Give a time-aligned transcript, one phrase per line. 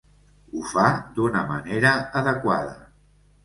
[0.53, 0.85] Ho fa
[1.19, 1.95] d’una manera
[2.25, 2.77] adequada.